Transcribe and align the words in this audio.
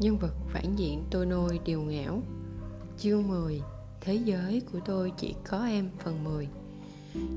Nhân 0.00 0.18
vật 0.18 0.34
phản 0.48 0.76
diện 0.76 1.04
tôi 1.10 1.26
nôi 1.26 1.60
điều 1.64 1.82
ngảo. 1.82 2.22
Chương 2.98 3.28
10 3.28 3.62
Thế 4.00 4.14
giới 4.14 4.62
của 4.72 4.78
tôi 4.84 5.12
chỉ 5.16 5.34
có 5.48 5.66
em, 5.66 5.90
phần 5.98 6.24
10 6.24 6.48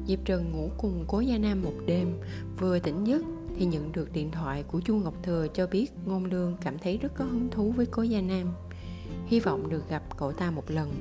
Diệp 0.08 0.20
Trần 0.26 0.52
ngủ 0.52 0.70
cùng 0.78 1.06
cố 1.08 1.20
Gia 1.20 1.38
Nam 1.38 1.62
một 1.62 1.74
đêm, 1.86 2.18
Vừa 2.60 2.80
tỉnh 2.80 3.04
giấc 3.04 3.22
thì 3.56 3.66
nhận 3.66 3.92
được 3.92 4.14
điện 4.14 4.32
thoại 4.32 4.64
của 4.64 4.82
Chu 4.82 4.96
Ngọc 4.96 5.14
Thừa 5.24 5.48
cho 5.54 5.68
biết 5.68 5.92
Ngôn 6.06 6.26
Lương 6.26 6.58
cảm 6.62 6.78
thấy 6.78 6.98
rất 6.98 7.12
có 7.16 7.26
hứng 7.26 7.50
thú 7.52 7.72
với 7.72 7.86
cố 7.86 8.02
Gia 8.02 8.22
Nam. 8.22 8.54
Hy 9.26 9.40
vọng 9.40 9.70
được 9.70 9.90
gặp 9.90 10.18
cậu 10.18 10.32
ta 10.32 10.52
một 10.52 10.72
lần. 10.72 10.94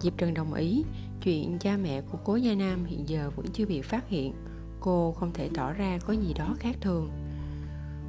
Diệp 0.00 0.18
Trần 0.18 0.34
đồng 0.34 0.54
ý. 0.54 0.84
Chuyện 1.22 1.58
cha 1.58 1.76
mẹ 1.76 2.02
của 2.02 2.18
cố 2.24 2.36
Gia 2.36 2.54
Nam 2.54 2.84
hiện 2.84 3.08
giờ 3.08 3.30
vẫn 3.36 3.46
chưa 3.52 3.66
bị 3.66 3.82
phát 3.82 4.08
hiện. 4.08 4.34
Cô 4.80 5.12
không 5.12 5.32
thể 5.32 5.50
tỏ 5.54 5.72
ra 5.72 5.98
có 6.06 6.12
gì 6.12 6.34
đó 6.34 6.56
khác 6.58 6.76
thường. 6.80 7.10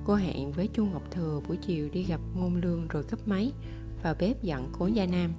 Cô 0.06 0.16
hẹn 0.16 0.52
với 0.52 0.70
Chu 0.74 0.86
Ngọc 0.86 1.12
Thừa 1.12 1.42
buổi 1.48 1.58
chiều 1.58 1.90
đi 1.94 2.04
gặp 2.04 2.20
Ngôn 2.36 2.56
Lương 2.56 2.88
rồi 2.88 3.04
cấp 3.04 3.20
máy 3.26 3.52
Vào 4.04 4.16
bếp 4.20 4.44
dặn 4.44 4.70
cố 4.80 4.88
Gia 4.88 5.06
Nam. 5.06 5.34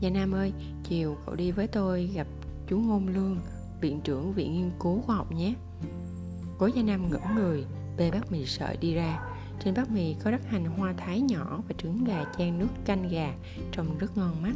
Gia 0.00 0.10
Nam 0.10 0.32
ơi, 0.32 0.52
chiều 0.84 1.16
cậu 1.26 1.34
đi 1.34 1.50
với 1.50 1.66
tôi 1.66 2.10
gặp 2.14 2.26
chú 2.66 2.78
Ngôn 2.78 3.08
Lương 3.08 3.38
Viện 3.80 4.00
trưởng 4.04 4.32
Viện 4.32 4.52
Nghiên 4.52 4.70
cứu 4.80 5.00
Khoa 5.00 5.16
học 5.16 5.32
nhé. 5.32 5.54
Cố 6.58 6.66
Gia 6.66 6.82
Nam 6.82 7.10
ngẩng 7.10 7.34
người 7.34 7.64
Bê 7.96 8.10
bát 8.10 8.32
mì 8.32 8.46
sợi 8.46 8.76
đi 8.76 8.94
ra. 8.94 9.20
Trên 9.64 9.74
bát 9.74 9.90
mì 9.90 10.14
có 10.14 10.30
đất 10.30 10.46
hành 10.46 10.64
hoa 10.64 10.94
thái 10.96 11.20
nhỏ 11.20 11.62
Và 11.68 11.74
trứng 11.78 12.04
gà 12.04 12.24
chan 12.38 12.58
nước 12.58 12.68
canh 12.84 13.08
gà 13.08 13.34
Trông 13.72 13.98
rất 13.98 14.16
ngon 14.16 14.42
mắt. 14.42 14.54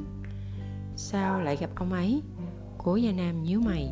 Sao 0.97 1.41
lại 1.41 1.57
gặp 1.57 1.71
ông 1.75 1.93
ấy? 1.93 2.23
Cố 2.79 2.97
Gia 2.97 3.13
Nam 3.13 3.43
nhíu 3.43 3.61
mày. 3.61 3.91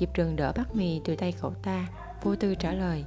Diệp 0.00 0.14
Trường 0.14 0.36
đỡ 0.36 0.52
bát 0.56 0.76
mì 0.76 1.00
từ 1.04 1.16
tay 1.16 1.34
cậu 1.40 1.54
ta 1.62 1.88
Vô 2.22 2.36
tư 2.36 2.54
trả 2.54 2.72
lời. 2.72 3.04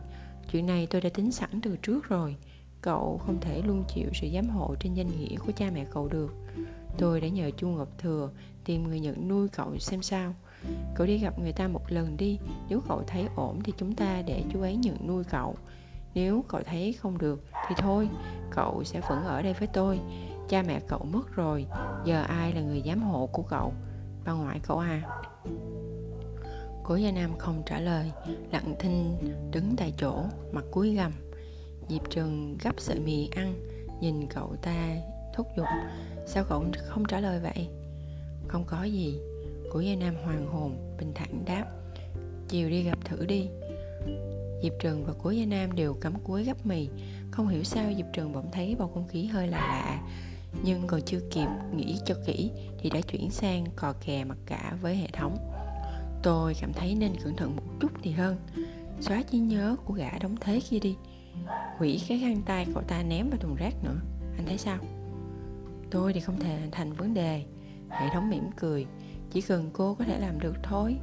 Chuyện 0.51 0.65
này 0.65 0.87
tôi 0.89 1.01
đã 1.01 1.09
tính 1.09 1.31
sẵn 1.31 1.61
từ 1.61 1.77
trước 1.77 2.09
rồi. 2.09 2.35
Cậu 2.81 3.21
không 3.25 3.39
thể 3.41 3.61
luôn 3.61 3.83
chịu 3.95 4.09
sự 4.13 4.27
giám 4.33 4.49
hộ 4.49 4.75
trên 4.79 4.93
danh 4.93 5.07
nghĩa 5.07 5.37
của 5.37 5.51
cha 5.51 5.69
mẹ 5.73 5.85
cậu 5.91 6.07
được. 6.07 6.35
Tôi 6.97 7.21
đã 7.21 7.27
nhờ 7.27 7.51
Chu 7.57 7.67
Ngọc 7.67 7.87
Thừa 7.97 8.29
tìm 8.65 8.83
người 8.83 8.99
nhận 8.99 9.27
nuôi 9.27 9.47
cậu 9.47 9.77
xem 9.77 10.01
sao. 10.01 10.33
Cậu 10.95 11.07
đi 11.07 11.17
gặp 11.17 11.39
người 11.39 11.51
ta 11.51 11.67
một 11.67 11.91
lần 11.91 12.17
đi, 12.17 12.39
Nếu 12.69 12.81
cậu 12.87 13.03
thấy 13.07 13.27
ổn 13.35 13.59
thì 13.63 13.73
chúng 13.77 13.95
ta 13.95 14.21
để 14.21 14.43
chú 14.53 14.61
ấy 14.61 14.75
nhận 14.75 15.07
nuôi 15.07 15.23
cậu. 15.23 15.55
Nếu 16.13 16.43
cậu 16.47 16.61
thấy 16.65 16.93
không 16.93 17.17
được 17.17 17.43
thì 17.69 17.75
thôi, 17.77 18.09
Cậu 18.51 18.83
sẽ 18.83 19.01
vẫn 19.09 19.23
ở 19.23 19.41
đây 19.41 19.53
với 19.53 19.67
tôi. 19.67 19.99
Cha 20.49 20.63
mẹ 20.67 20.79
cậu 20.87 21.05
mất 21.13 21.35
rồi, 21.35 21.65
Giờ 22.05 22.21
ai 22.21 22.53
là 22.53 22.61
người 22.61 22.81
giám 22.85 23.01
hộ 23.01 23.25
của 23.27 23.43
cậu? 23.43 23.73
Bà 24.25 24.31
ngoại 24.31 24.59
cậu 24.67 24.77
à? 24.77 25.01
Cố 26.89 26.95
Gia 26.95 27.11
Nam 27.11 27.37
không 27.37 27.63
trả 27.65 27.79
lời, 27.79 28.11
Lặng 28.51 28.75
thinh 28.79 29.17
đứng 29.51 29.75
tại 29.77 29.93
chỗ, 29.97 30.23
Mặt 30.51 30.63
cúi 30.71 30.95
gầm 30.95 31.11
Diệp 31.89 32.09
Trừng 32.09 32.57
gấp 32.63 32.73
sợi 32.77 32.99
mì 32.99 33.29
ăn, 33.35 33.53
Nhìn 34.01 34.27
cậu 34.29 34.55
ta 34.61 34.95
thúc 35.35 35.47
giục. 35.57 35.65
Sao 36.25 36.43
cậu 36.49 36.65
không 36.87 37.05
trả 37.05 37.19
lời 37.19 37.39
vậy? 37.39 37.67
Không 38.47 38.63
có 38.67 38.83
gì. 38.83 39.19
Cố 39.71 39.79
Gia 39.79 39.95
Nam 39.95 40.15
hoàng 40.23 40.47
hồn, 40.47 40.95
Bình 40.99 41.11
thản 41.15 41.45
đáp. 41.45 41.65
Chiều 42.47 42.69
đi 42.69 42.83
gặp 42.83 43.05
thử 43.05 43.25
đi. 43.25 43.49
Diệp 44.63 44.73
Trừng 44.79 45.05
và 45.05 45.13
Cố 45.23 45.29
Gia 45.29 45.45
Nam 45.45 45.75
đều 45.75 45.93
cắm 45.93 46.13
cúi 46.23 46.43
gấp 46.43 46.65
mì. 46.65 46.89
Không 47.31 47.47
hiểu 47.47 47.63
sao 47.63 47.91
Diệp 47.97 48.05
Trừng 48.13 48.33
bỗng 48.33 48.51
thấy 48.51 48.75
bầu 48.79 48.91
không 48.93 49.07
khí 49.07 49.25
hơi 49.25 49.47
lạ 49.47 49.57
lạ. 49.57 50.01
Nhưng 50.63 50.87
còn 50.87 51.01
chưa 51.01 51.19
kịp 51.31 51.47
nghĩ 51.75 51.99
cho 52.05 52.15
kỹ 52.25 52.51
Thì 52.79 52.89
đã 52.89 53.01
chuyển 53.01 53.29
sang 53.31 53.65
cò 53.75 53.93
kè 54.05 54.23
mặt 54.23 54.37
cả 54.45 54.77
với 54.81 54.95
hệ 54.95 55.07
thống. 55.13 55.58
Tôi 56.23 56.53
cảm 56.61 56.73
thấy 56.73 56.95
nên 56.95 57.15
cẩn 57.23 57.35
thận 57.35 57.55
một 57.55 57.63
chút 57.79 57.91
thì 58.03 58.11
hơn. 58.11 58.37
Xóa 58.99 59.21
trí 59.21 59.37
nhớ 59.37 59.75
của 59.85 59.93
gã 59.93 60.17
đóng 60.21 60.35
thế 60.41 60.61
kia 60.69 60.79
đi. 60.79 60.95
Hủy 61.77 62.01
cái 62.07 62.19
khăn 62.19 62.41
tay 62.45 62.67
cậu 62.73 62.83
ta 62.83 63.03
ném 63.03 63.29
vào 63.29 63.39
thùng 63.39 63.55
rác 63.55 63.73
nữa. 63.83 64.01
Anh 64.37 64.45
thấy 64.45 64.57
sao? 64.57 64.77
Tôi 65.91 66.13
thì 66.13 66.19
không 66.19 66.39
thể 66.39 66.69
thành 66.71 66.93
vấn 66.93 67.13
đề. 67.13 67.45
Hệ 67.89 68.09
thống 68.13 68.29
mỉm 68.29 68.43
cười. 68.57 68.85
Chỉ 69.31 69.41
cần 69.41 69.69
cô 69.73 69.95
có 69.95 70.05
thể 70.05 70.19
làm 70.19 70.39
được 70.39 70.55
thôi. 70.63 70.95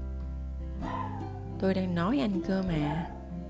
Tôi 1.58 1.74
đang 1.74 1.94
nói 1.94 2.18
anh 2.18 2.42
cơ 2.42 2.62
mà. 2.62 3.06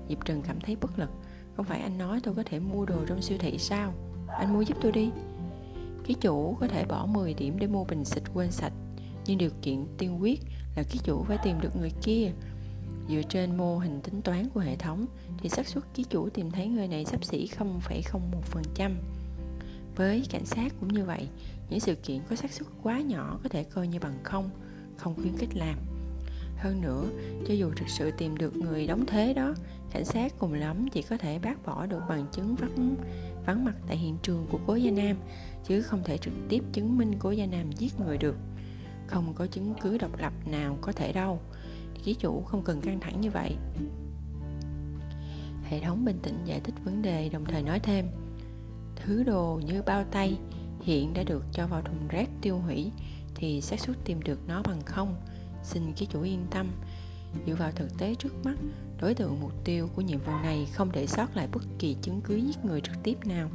Diệp 0.09 0.25
Trần 0.25 0.41
cảm 0.41 0.59
thấy 0.59 0.75
bất 0.75 0.99
lực. 0.99 1.09
Không 1.55 1.65
phải 1.65 1.81
anh 1.81 1.97
nói 1.97 2.19
tôi 2.23 2.35
có 2.35 2.43
thể 2.45 2.59
mua 2.59 2.85
đồ 2.85 3.05
trong 3.07 3.21
siêu 3.21 3.37
thị 3.41 3.57
sao? 3.57 3.93
Anh 4.27 4.53
mua 4.53 4.61
giúp 4.61 4.77
tôi 4.81 4.91
đi. 4.91 5.09
Cái 6.07 6.15
chủ 6.21 6.57
có 6.59 6.67
thể 6.67 6.85
bỏ 6.85 7.05
10 7.05 7.33
điểm 7.33 7.59
để 7.59 7.67
mua 7.67 7.83
bình 7.83 8.05
xịt 8.05 8.23
quên 8.33 8.51
sạch, 8.51 8.73
Nhưng 9.25 9.37
điều 9.37 9.49
kiện 9.61 9.85
tiên 9.97 10.21
quyết 10.21 10.39
là 10.77 10.83
ký 10.83 10.99
chủ 11.03 11.23
phải 11.23 11.37
tìm 11.43 11.61
được 11.61 11.75
người 11.75 11.91
kia 12.03 12.31
Dựa 13.09 13.21
trên 13.29 13.57
mô 13.57 13.77
hình 13.77 14.01
tính 14.01 14.21
toán 14.21 14.49
của 14.53 14.59
hệ 14.59 14.75
thống 14.75 15.05
thì 15.37 15.49
xác 15.49 15.67
suất 15.67 15.83
ký 15.93 16.05
chủ 16.09 16.29
tìm 16.29 16.51
thấy 16.51 16.67
người 16.67 16.87
này 16.87 17.05
sắp 17.05 17.23
xỉ 17.25 17.49
0,01%. 17.57 18.91
Với 19.95 20.23
cảnh 20.29 20.45
sát 20.45 20.73
cũng 20.79 20.93
như 20.93 21.05
vậy, 21.05 21.27
những 21.69 21.79
sự 21.79 21.95
kiện 21.95 22.19
có 22.29 22.35
xác 22.35 22.51
suất 22.51 22.67
quá 22.83 23.01
nhỏ 23.01 23.39
có 23.43 23.49
thể 23.49 23.63
coi 23.63 23.87
như 23.87 23.99
bằng 23.99 24.23
không, 24.23 24.49
không 24.97 25.15
khuyến 25.15 25.37
khích 25.37 25.55
làm. 25.55 25.77
Hơn 26.57 26.81
nữa, 26.81 27.03
cho 27.47 27.53
dù 27.53 27.71
thực 27.75 27.89
sự 27.89 28.11
tìm 28.11 28.37
được 28.37 28.55
người 28.55 28.87
đóng 28.87 29.05
thế 29.05 29.33
đó, 29.33 29.53
cảnh 29.91 30.05
sát 30.05 30.33
cùng 30.39 30.53
lắm 30.53 30.87
chỉ 30.91 31.01
có 31.01 31.17
thể 31.17 31.39
bác 31.39 31.65
bỏ 31.65 31.85
được 31.85 32.01
bằng 32.09 32.25
chứng 32.31 32.55
vắng 32.55 32.95
vắng 33.45 33.65
mặt 33.65 33.75
tại 33.87 33.97
hiện 33.97 34.17
trường 34.23 34.45
của 34.51 34.59
cố 34.67 34.75
gia 34.75 34.91
nam, 34.91 35.17
chứ 35.67 35.81
không 35.81 36.03
thể 36.03 36.17
trực 36.17 36.33
tiếp 36.49 36.63
chứng 36.73 36.97
minh 36.97 37.13
cố 37.19 37.31
gia 37.31 37.45
nam 37.45 37.71
giết 37.71 37.99
người 37.99 38.17
được. 38.17 38.35
Không 39.07 39.33
có 39.33 39.47
chứng 39.47 39.73
cứ 39.81 39.97
độc 39.97 40.19
lập 40.19 40.33
nào 40.45 40.77
có 40.81 40.91
thể 40.91 41.13
đâu. 41.13 41.39
Ký 42.03 42.13
chủ 42.13 42.41
không 42.41 42.63
cần 42.63 42.81
căng 42.81 42.99
thẳng 42.99 43.21
như 43.21 43.31
vậy. 43.31 43.55
Hệ 45.63 45.79
thống 45.79 46.05
bình 46.05 46.19
tĩnh 46.23 46.37
giải 46.45 46.59
thích 46.59 46.75
vấn 46.85 47.01
đề, 47.01 47.29
đồng 47.29 47.45
thời 47.45 47.63
nói 47.63 47.79
thêm, 47.79 48.07
Thứ 49.07 49.23
đồ 49.23 49.61
như 49.65 49.81
bao 49.81 50.03
tay 50.11 50.37
hiện 50.81 51.13
đã 51.13 51.23
được 51.23 51.43
cho 51.51 51.67
vào 51.67 51.81
thùng 51.81 52.07
rác 52.07 52.29
tiêu 52.41 52.57
hủy 52.57 52.91
thì 53.35 53.61
xác 53.61 53.79
suất 53.79 53.97
tìm 54.05 54.21
được 54.21 54.39
nó 54.47 54.61
bằng 54.63 54.81
không? 54.85 55.15
Xin 55.63 55.93
ký 55.93 56.05
chủ 56.05 56.21
yên 56.21 56.45
tâm. 56.51 56.67
Dựa 57.47 57.55
vào 57.55 57.71
thực 57.71 57.97
tế 57.97 58.15
trước 58.15 58.33
mắt, 58.45 58.55
đối 59.01 59.13
tượng 59.13 59.39
mục 59.41 59.51
tiêu 59.63 59.89
của 59.95 60.01
nhiệm 60.01 60.19
vụ 60.19 60.31
này 60.43 60.67
không 60.73 60.91
để 60.91 61.07
sót 61.07 61.35
lại 61.35 61.47
bất 61.51 61.63
kỳ 61.79 61.95
chứng 62.01 62.21
cứ 62.21 62.35
giết 62.35 62.65
người 62.65 62.81
trực 62.81 62.95
tiếp 63.03 63.17
nào. 63.25 63.49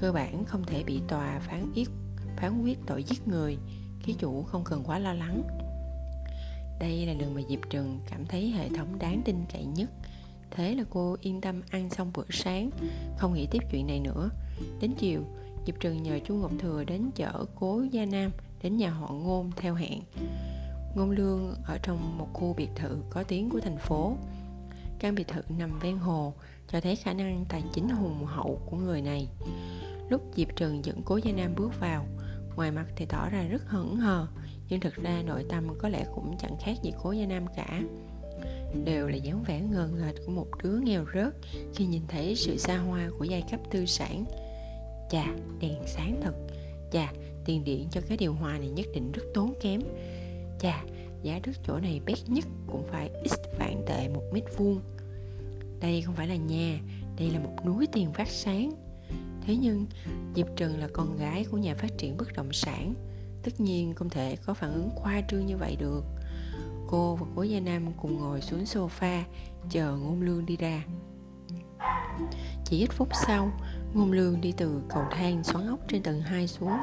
Cơ 0.00 0.12
bản 0.12 0.44
không 0.44 0.64
thể 0.64 0.84
bị 0.84 1.00
tòa 1.08 1.38
phán 1.38 1.72
yết 1.74 1.88
phán 2.36 2.62
quyết 2.62 2.78
tội 2.86 3.02
giết 3.02 3.28
người 3.28 3.58
ký 4.06 4.14
chủ 4.18 4.42
không 4.42 4.64
cần 4.64 4.82
quá 4.86 4.98
lo 4.98 5.12
lắng. 5.12 5.42
Đây 6.80 7.06
là 7.06 7.12
lần 7.12 7.34
mà 7.34 7.40
diệp 7.48 7.60
trừng 7.70 8.00
cảm 8.10 8.26
thấy 8.26 8.50
hệ 8.50 8.68
thống 8.68 8.98
đáng 8.98 9.22
tin 9.24 9.36
cậy 9.52 9.64
nhất. 9.64 9.90
Thế 10.50 10.74
là 10.74 10.84
cô 10.90 11.16
yên 11.20 11.40
tâm 11.40 11.62
ăn 11.70 11.90
xong 11.90 12.10
bữa 12.14 12.24
sáng, 12.30 12.70
không 13.16 13.34
nghĩ 13.34 13.46
tiếp 13.50 13.62
chuyện 13.70 13.86
này 13.86 14.00
nữa. 14.00 14.30
Đến 14.80 14.94
chiều, 14.98 15.22
diệp 15.66 15.80
trừng 15.80 16.02
nhờ 16.02 16.18
chú 16.26 16.34
ngọc 16.34 16.52
thừa 16.58 16.84
đến 16.84 17.10
chở 17.14 17.44
cố 17.54 17.82
gia 17.90 18.04
nam 18.04 18.30
đến 18.62 18.76
nhà 18.76 18.90
họ 18.90 19.12
ngôn 19.12 19.50
theo 19.56 19.74
hẹn. 19.74 20.00
Ngôn 20.96 21.10
lương 21.10 21.54
ở 21.64 21.78
trong 21.82 22.18
một 22.18 22.28
khu 22.32 22.54
biệt 22.54 22.70
thự 22.74 22.98
có 23.10 23.22
tiếng 23.22 23.50
của 23.50 23.60
thành 23.60 23.78
phố. 23.78 24.16
Căn 24.98 25.14
biệt 25.14 25.28
thự 25.28 25.42
nằm 25.58 25.78
ven 25.78 25.98
hồ, 25.98 26.32
cho 26.72 26.80
thấy 26.80 26.96
khả 26.96 27.12
năng 27.12 27.44
tài 27.48 27.62
chính 27.72 27.88
hùng 27.88 28.24
hậu 28.24 28.60
của 28.66 28.76
người 28.76 29.02
này. 29.02 29.28
Lúc 30.08 30.22
diệp 30.36 30.56
trừng 30.56 30.84
dẫn 30.84 31.02
cố 31.04 31.16
gia 31.16 31.32
nam 31.32 31.54
bước 31.56 31.80
vào 31.80 32.06
ngoài 32.56 32.70
mặt 32.70 32.86
thì 32.96 33.06
tỏ 33.06 33.28
ra 33.28 33.42
rất 33.42 33.62
hững 33.68 33.96
hờ, 33.96 34.26
nhưng 34.68 34.80
thực 34.80 34.94
ra 34.94 35.22
nội 35.26 35.44
tâm 35.48 35.68
có 35.78 35.88
lẽ 35.88 36.06
cũng 36.14 36.36
chẳng 36.38 36.56
khác 36.60 36.72
gì 36.82 36.92
cố 37.02 37.12
gia 37.12 37.26
nam 37.26 37.46
cả. 37.56 37.82
Đều 38.84 39.08
là 39.08 39.16
dáng 39.16 39.42
vẻ 39.46 39.60
ngờ 39.60 39.88
nghệch 39.98 40.26
của 40.26 40.32
một 40.32 40.46
đứa 40.62 40.78
nghèo 40.78 41.04
rớt 41.14 41.34
khi 41.74 41.86
nhìn 41.86 42.02
thấy 42.08 42.36
sự 42.36 42.56
xa 42.56 42.78
hoa 42.78 43.10
của 43.18 43.24
giai 43.24 43.44
cấp 43.50 43.60
tư 43.70 43.86
sản. 43.86 44.24
Chà, 45.10 45.26
đèn 45.60 45.82
sáng 45.86 46.20
thật. 46.22 46.34
Chà, 46.92 47.12
tiền 47.44 47.64
điện 47.64 47.88
cho 47.90 48.00
cái 48.08 48.16
điều 48.16 48.34
hòa 48.34 48.58
này 48.58 48.68
nhất 48.68 48.86
định 48.94 49.12
rất 49.12 49.22
tốn 49.34 49.54
kém. 49.60 49.80
Chà, 50.60 50.84
giá 51.22 51.40
đất 51.46 51.56
chỗ 51.66 51.78
này 51.78 52.00
bét 52.06 52.18
nhất 52.26 52.44
cũng 52.66 52.84
phải 52.90 53.10
x 53.24 53.34
vạn 53.58 53.82
tệ 53.86 54.08
một 54.08 54.22
mét 54.32 54.44
vuông. 54.56 54.80
Đây 55.80 56.02
không 56.02 56.14
phải 56.14 56.28
là 56.28 56.36
nhà, 56.36 56.80
đây 57.18 57.30
là 57.30 57.38
một 57.38 57.56
núi 57.66 57.86
tiền 57.92 58.12
phát 58.12 58.28
sáng 58.28 58.85
thế 59.46 59.56
nhưng, 59.56 59.86
diệp 60.34 60.46
trần 60.56 60.80
là 60.80 60.88
con 60.92 61.16
gái 61.16 61.46
của 61.50 61.58
nhà 61.58 61.74
phát 61.74 61.98
triển 61.98 62.16
bất 62.16 62.32
động 62.36 62.52
sản. 62.52 62.94
Tất 63.42 63.60
nhiên 63.60 63.94
không 63.94 64.10
thể 64.10 64.36
có 64.46 64.54
phản 64.54 64.72
ứng 64.72 64.90
khoa 64.94 65.20
trương 65.28 65.46
như 65.46 65.56
vậy 65.56 65.76
được. 65.76 66.04
Cô 66.88 67.16
và 67.16 67.26
cố 67.36 67.42
gia 67.42 67.60
nam 67.60 67.92
cùng 68.02 68.18
ngồi 68.18 68.40
xuống 68.40 68.64
sofa, 68.64 69.22
chờ 69.70 69.96
ngôn 69.96 70.22
lương 70.22 70.46
đi 70.46 70.56
ra. 70.56 70.84
Chỉ 72.64 72.78
ít 72.78 72.92
phút 72.92 73.08
sau, 73.26 73.52
ngôn 73.94 74.12
lương 74.12 74.40
đi 74.40 74.52
từ 74.56 74.82
cầu 74.88 75.02
thang 75.10 75.44
xoắn 75.44 75.66
ốc 75.66 75.80
trên 75.88 76.02
tầng 76.02 76.20
2 76.20 76.48
xuống. 76.48 76.78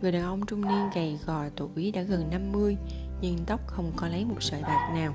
Người 0.00 0.12
đàn 0.12 0.22
ông 0.22 0.46
trung 0.46 0.68
niên 0.68 0.90
gầy 0.94 1.18
gò 1.26 1.44
tuổi 1.56 1.90
đã 1.90 2.02
gần 2.02 2.30
50 2.30 2.76
nhưng 3.20 3.38
tóc 3.46 3.60
không 3.66 3.92
có 3.96 4.08
lấy 4.08 4.24
một 4.24 4.42
sợi 4.42 4.62
bạc 4.62 4.90
nào. 4.94 5.14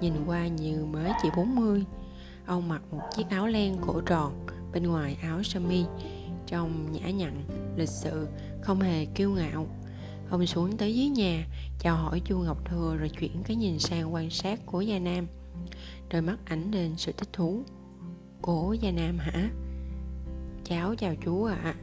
Nhìn 0.00 0.12
qua 0.26 0.46
như 0.46 0.84
mới 0.84 1.12
chỉ 1.22 1.28
40 1.36 1.84
ông 2.46 2.68
mặc 2.68 2.82
một 2.90 3.02
chiếc 3.16 3.30
áo 3.30 3.46
len 3.46 3.76
cổ 3.86 4.00
tròn, 4.00 4.46
bên 4.72 4.82
ngoài 4.82 5.16
áo 5.22 5.42
sơ 5.42 5.60
mi 5.60 5.84
trông 6.50 6.92
nhã 6.92 7.10
nhặn, 7.10 7.44
lịch 7.76 7.88
sự, 7.88 8.28
không 8.62 8.80
hề 8.80 9.04
kiêu 9.04 9.30
ngạo. 9.30 9.66
Ông 10.30 10.46
xuống 10.46 10.76
tới 10.76 10.96
dưới 10.96 11.08
nhà, 11.08 11.46
chào 11.78 11.96
hỏi 11.96 12.20
chu 12.24 12.38
ngọc 12.38 12.64
thừa 12.64 12.96
rồi 12.96 13.08
chuyển 13.08 13.42
cái 13.44 13.56
nhìn 13.56 13.78
sang 13.78 14.14
quan 14.14 14.30
sát 14.30 14.66
của 14.66 14.80
gia 14.80 14.98
nam. 14.98 15.26
Đôi 16.10 16.22
mắt 16.22 16.36
ảnh 16.44 16.70
lên 16.70 16.94
sự 16.96 17.12
thích 17.12 17.28
thú. 17.32 17.62
Cố 18.42 18.72
gia 18.80 18.90
nam 18.90 19.18
hả? 19.18 19.50
Cháu 20.64 20.94
chào 20.94 21.14
chú 21.24 21.44
ạ. 21.44 21.60
À. 21.64 21.74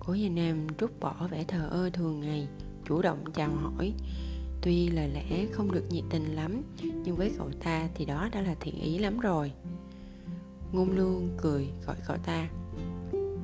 Cố 0.00 0.14
Gia 0.14 0.28
Nam 0.28 0.66
rút 0.78 1.00
bỏ 1.00 1.28
vẻ 1.30 1.44
thờ 1.44 1.68
ơ 1.70 1.90
thường 1.90 2.20
ngày, 2.20 2.48
Chủ 2.84 3.02
động 3.02 3.24
chào 3.34 3.50
hỏi. 3.50 3.92
Tuy 4.62 4.88
lời 4.88 5.08
lẽ 5.08 5.46
không 5.52 5.72
được 5.72 5.84
nhiệt 5.90 6.04
tình 6.10 6.34
lắm, 6.34 6.62
Nhưng 7.04 7.16
với 7.16 7.32
cậu 7.38 7.50
ta 7.62 7.88
thì 7.94 8.04
đó 8.04 8.28
đã 8.32 8.40
là 8.40 8.54
thiện 8.60 8.80
ý 8.80 8.98
lắm 8.98 9.20
rồi. 9.20 9.52
Ngôn 10.72 10.90
lương 10.90 11.28
cười 11.42 11.68
gọi 11.86 11.96
cậu 12.06 12.16
ta. 12.16 12.48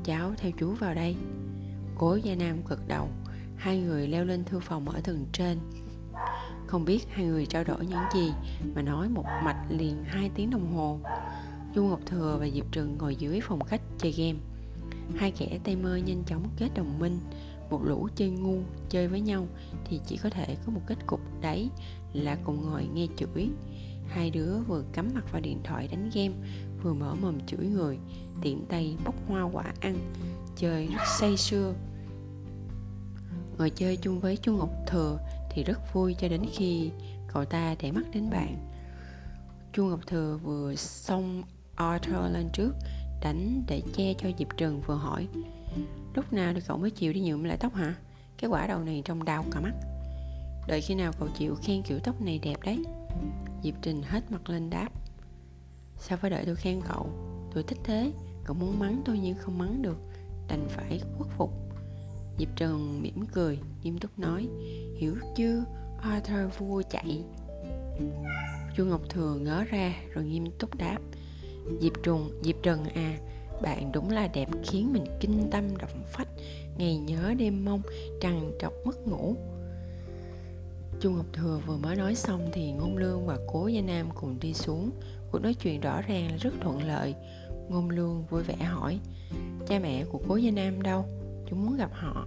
Cháu 0.06 0.34
theo 0.36 0.52
chú 0.58 0.74
vào 0.74 0.94
đây. 0.94 1.16
Cố 1.98 2.16
Gia 2.16 2.34
Nam 2.34 2.56
gật 2.68 2.88
đầu, 2.88 3.08
Hai 3.56 3.78
người 3.78 4.08
leo 4.08 4.24
lên 4.24 4.44
thư 4.44 4.60
phòng 4.60 4.88
ở 4.88 5.00
tầng 5.04 5.26
trên. 5.32 5.58
Không 6.66 6.84
biết 6.84 7.06
hai 7.10 7.24
người 7.24 7.46
trao 7.46 7.64
đổi 7.64 7.86
những 7.86 8.02
gì 8.14 8.32
Mà 8.74 8.82
nói 8.82 9.08
một 9.08 9.24
mạch 9.44 9.66
liền 9.68 10.04
hai 10.04 10.30
tiếng 10.34 10.50
đồng 10.50 10.72
hồ. 10.74 10.98
Du 11.74 11.84
Ngọc 11.84 12.00
Thừa 12.06 12.36
và 12.40 12.48
Diệp 12.48 12.72
Trừng 12.72 12.96
ngồi 12.98 13.16
dưới 13.16 13.40
phòng 13.40 13.64
khách 13.64 13.80
chơi 13.98 14.12
game. 14.12 14.38
Hai 15.16 15.30
kẻ 15.30 15.58
tay 15.64 15.76
mơ 15.76 15.96
nhanh 15.96 16.22
chóng 16.26 16.48
kết 16.56 16.68
đồng 16.74 16.98
minh, 16.98 17.20
Một 17.70 17.84
lũ 17.84 18.08
chơi 18.16 18.30
ngu 18.30 18.58
chơi 18.88 19.08
với 19.08 19.20
nhau 19.20 19.46
Thì 19.84 20.00
chỉ 20.06 20.16
có 20.16 20.30
thể 20.30 20.56
có 20.66 20.72
một 20.72 20.80
kết 20.86 21.06
cục 21.06 21.20
đấy 21.40 21.70
Là 22.12 22.36
cùng 22.44 22.70
ngồi 22.70 22.88
nghe 22.94 23.06
chửi. 23.16 23.48
Hai 24.08 24.30
đứa 24.30 24.58
vừa 24.58 24.84
cắm 24.92 25.10
mặt 25.14 25.32
vào 25.32 25.40
điện 25.40 25.60
thoại 25.64 25.88
đánh 25.88 26.10
game, 26.14 26.34
Vừa 26.82 26.94
mở 26.94 27.14
mồm 27.14 27.40
chửi 27.46 27.66
người. 27.66 27.98
Tiện 28.42 28.66
tay 28.68 28.96
bóc 29.04 29.14
hoa 29.28 29.42
quả 29.42 29.64
ăn. 29.80 30.12
Chơi 30.56 30.86
rất 30.86 31.02
say 31.18 31.36
sưa. 31.36 31.74
Ngồi 33.58 33.70
chơi 33.70 33.96
chung 33.96 34.20
với 34.20 34.36
Chu 34.36 34.56
Ngọc 34.56 34.70
Thừa 34.86 35.18
Thì 35.50 35.64
rất 35.64 35.94
vui 35.94 36.14
cho 36.18 36.28
đến 36.28 36.42
khi 36.52 36.90
cậu 37.32 37.44
ta 37.44 37.76
để 37.80 37.92
mắt 37.92 38.04
đến 38.12 38.30
bạn. 38.30 38.56
Chu 39.72 39.84
Ngọc 39.84 40.00
Thừa 40.06 40.38
vừa 40.42 40.74
xong 40.74 41.42
Arthur 41.74 42.32
lên 42.32 42.48
trước, 42.52 42.74
đánh 43.22 43.62
để 43.68 43.82
che 43.96 44.14
cho 44.14 44.28
Diệp 44.38 44.48
Trần 44.56 44.80
vừa 44.86 44.94
hỏi, 44.94 45.28
Lúc 46.14 46.32
nào 46.32 46.54
thì 46.54 46.60
cậu 46.66 46.78
mới 46.78 46.90
chịu 46.90 47.12
đi 47.12 47.20
nhuộm 47.20 47.44
lại 47.44 47.56
tóc 47.60 47.74
hả? 47.74 47.94
Cái 48.38 48.50
quả 48.50 48.66
đầu 48.66 48.80
này 48.80 49.02
trông 49.04 49.24
đau 49.24 49.44
cả 49.52 49.60
mắt. 49.60 49.72
Đợi 50.68 50.80
khi 50.80 50.94
nào 50.94 51.12
cậu 51.18 51.28
chịu 51.38 51.54
khen 51.62 51.82
kiểu 51.82 51.98
tóc 52.04 52.20
này 52.20 52.38
đẹp 52.38 52.56
đấy. 52.64 52.84
Diệp 53.62 53.74
Trình 53.82 54.02
hết 54.02 54.30
mặt 54.30 54.50
lên 54.50 54.70
đáp. 54.70 54.88
Sao 55.98 56.18
phải 56.18 56.30
đợi 56.30 56.44
tôi 56.46 56.56
khen 56.56 56.80
cậu? 56.88 57.10
Tôi 57.54 57.62
thích 57.62 57.78
thế. 57.84 58.12
Cậu 58.44 58.56
muốn 58.56 58.78
mắng 58.78 59.02
tôi 59.04 59.18
nhưng 59.18 59.36
không 59.38 59.58
mắng 59.58 59.82
được. 59.82 59.98
Đành 60.48 60.66
phải 60.68 61.00
khuất 61.16 61.28
phục. 61.36 61.50
Diệp 62.38 62.48
Trần 62.56 63.02
mỉm 63.02 63.26
cười 63.32 63.58
Nghiêm 63.82 63.98
túc 63.98 64.18
nói. 64.18 64.48
Hiểu 64.96 65.14
chưa 65.36 65.64
Arthur 66.00 66.58
vua 66.58 66.82
chạy. 66.90 67.24
Chu 68.76 68.84
Ngọc 68.84 69.00
Thừa 69.10 69.34
ngớ 69.34 69.64
ra 69.64 69.94
Rồi 70.14 70.24
nghiêm 70.24 70.44
túc 70.58 70.74
đáp. 70.74 70.98
Diệp 71.80 71.92
Trùng, 72.02 72.30
Diệp 72.42 72.56
Trần 72.62 72.84
à 72.84 73.18
Bạn 73.62 73.92
đúng 73.92 74.10
là 74.10 74.28
đẹp 74.28 74.48
khiến 74.64 74.92
mình 74.92 75.04
kinh 75.20 75.48
tâm 75.50 75.76
động 75.76 76.02
phách. 76.12 76.28
Ngày 76.78 76.96
nhớ 76.96 77.34
đêm 77.38 77.64
mong 77.64 77.82
Trằn 78.20 78.52
trọc 78.60 78.72
mất 78.84 79.08
ngủ. 79.08 79.36
Chu 81.00 81.10
Ngọc 81.10 81.26
Thừa 81.32 81.60
vừa 81.66 81.76
mới 81.76 81.96
nói 81.96 82.14
xong 82.14 82.50
Thì 82.52 82.72
Ngôn 82.72 82.96
Lương 82.96 83.26
và 83.26 83.38
Cố 83.52 83.66
Gia 83.66 83.82
Nam 83.82 84.08
cùng 84.14 84.40
đi 84.40 84.54
xuống. 84.54 84.90
Cuộc 85.32 85.38
nói 85.38 85.54
chuyện 85.54 85.80
rõ 85.80 86.02
ràng 86.02 86.30
là 86.30 86.36
rất 86.36 86.54
thuận 86.60 86.82
lợi. 86.82 87.14
Ngôn 87.68 87.90
Lương 87.90 88.24
vui 88.26 88.42
vẻ 88.42 88.56
hỏi, 88.56 89.00
Cha 89.66 89.78
mẹ 89.78 90.04
của 90.04 90.20
Cố 90.28 90.36
Gia 90.36 90.50
Nam 90.50 90.82
đâu? 90.82 91.04
Chúng 91.50 91.66
muốn 91.66 91.76
gặp 91.76 91.90
họ. 91.92 92.26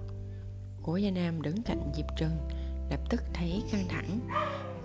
Cố 0.83 0.95
Gia 0.95 1.11
Nam 1.11 1.41
đứng 1.41 1.63
cạnh 1.63 1.91
Diệp 1.95 2.05
Trần 2.17 2.31
Lập 2.89 2.99
tức 3.09 3.21
thấy 3.33 3.63
căng 3.71 3.87
thẳng. 3.89 4.19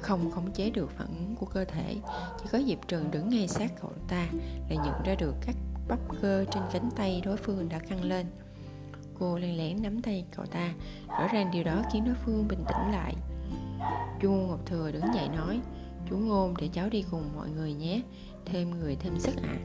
Không 0.01 0.31
khống 0.31 0.53
chế 0.53 0.71
được 0.71 0.91
phản 0.91 1.07
ứng 1.07 1.37
của 1.37 1.47
cơ 1.47 1.65
thể, 1.65 1.97
chỉ 2.43 2.49
có 2.53 2.59
diệp 2.67 2.79
trần 2.89 3.11
đứng 3.11 3.29
ngay 3.29 3.49
sát 3.49 3.73
cậu 3.81 3.93
ta 4.09 4.29
là 4.69 4.77
nhận 4.85 5.03
ra 5.05 5.15
được 5.15 5.35
các 5.47 5.57
bắp 5.89 5.99
cơ 6.23 6.45
trên 6.51 6.63
cánh 6.73 6.89
tay 6.97 7.23
đối 7.25 7.37
phương 7.37 7.69
đã 7.69 7.79
căng 7.79 8.05
lên. 8.05 8.27
Cô 9.19 9.39
len 9.39 9.57
lén 9.57 9.83
nắm 9.83 10.03
tay 10.03 10.25
cậu 10.37 10.47
ta, 10.47 10.75
rõ 11.09 11.29
ràng 11.33 11.51
điều 11.53 11.65
đó 11.65 11.83
khiến 11.93 12.05
đối 12.05 12.15
phương 12.15 12.49
bình 12.49 12.65
tĩnh 12.69 12.93
lại 12.93 13.15
chu 14.21 14.31
ngọc 14.31 14.61
thừa 14.67 14.91
đứng 14.93 15.15
dậy 15.15 15.29
nói, 15.29 15.61
chú 16.11 16.19
ngôn, 16.19 16.55
để 16.61 16.69
cháu 16.73 16.89
đi 16.89 17.05
cùng 17.11 17.31
mọi 17.37 17.51
người 17.51 17.73
nhé, 17.73 18.03
thêm 18.45 18.71
người 18.71 18.97
thêm 18.97 19.19
sức 19.19 19.37
ạ. 19.37 19.49
À. 19.49 19.59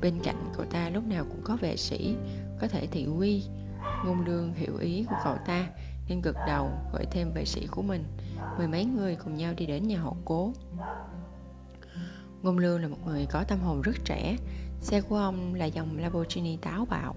bên 0.00 0.20
cạnh 0.22 0.52
cậu 0.56 0.66
ta 0.66 0.90
lúc 0.90 1.04
nào 1.06 1.24
cũng 1.24 1.40
có 1.44 1.56
vệ 1.60 1.76
sĩ, 1.76 2.16
có 2.60 2.68
thể 2.68 2.86
thị 2.86 3.04
uy, 3.04 3.44
ngôn 4.04 4.24
lương 4.26 4.54
hiểu 4.54 4.76
ý 4.76 5.04
của 5.08 5.16
cậu 5.24 5.36
ta, 5.46 5.66
nên 6.08 6.20
gật 6.20 6.36
đầu 6.46 6.70
gọi 6.92 7.06
thêm 7.10 7.32
vệ 7.34 7.44
sĩ 7.44 7.66
của 7.66 7.82
mình. 7.82 8.04
Mười 8.58 8.68
mấy 8.68 8.84
người 8.84 9.16
cùng 9.16 9.36
nhau 9.36 9.54
đi 9.56 9.66
đến 9.66 9.88
nhà 9.88 10.00
họ 10.00 10.14
cố. 10.24 10.52
Ngôn 12.42 12.58
lương 12.58 12.82
là 12.82 12.88
một 12.88 13.06
người 13.06 13.26
có 13.30 13.44
tâm 13.48 13.58
hồn 13.60 13.82
rất 13.82 13.96
trẻ. 14.04 14.36
Xe 14.80 15.00
của 15.00 15.16
ông 15.16 15.54
là 15.54 15.64
dòng 15.64 15.98
lamborghini 15.98 16.56
táo 16.56 16.84
bạo 16.84 17.14